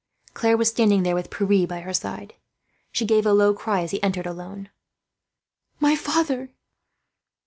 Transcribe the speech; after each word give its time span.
Claire 0.33 0.57
was 0.57 0.67
standing 0.67 1.03
there, 1.03 1.13
with 1.13 1.29
Pierre 1.29 1.67
by 1.67 1.81
her 1.81 1.93
side. 1.93 2.33
She 2.91 3.05
gave 3.05 3.23
a 3.23 3.33
low 3.33 3.53
cry 3.53 3.83
as 3.83 3.91
he 3.91 4.01
entered, 4.01 4.25
alone. 4.25 4.69
"My 5.79 5.95
father!" 5.95 6.49